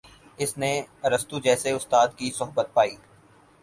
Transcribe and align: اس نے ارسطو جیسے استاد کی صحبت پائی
اس 0.39 0.57
نے 0.57 0.71
ارسطو 1.03 1.39
جیسے 1.39 1.71
استاد 1.71 2.07
کی 2.17 2.31
صحبت 2.37 2.73
پائی 2.73 2.95